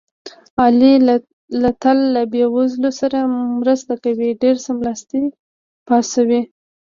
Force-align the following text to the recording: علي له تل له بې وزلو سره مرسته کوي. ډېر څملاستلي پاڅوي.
علي 0.61 0.93
له 1.61 1.69
تل 1.81 1.99
له 2.15 2.21
بې 2.31 2.45
وزلو 2.55 2.89
سره 2.99 3.19
مرسته 3.59 3.93
کوي. 4.03 4.29
ډېر 4.43 4.55
څملاستلي 4.65 5.25
پاڅوي. 5.87 6.41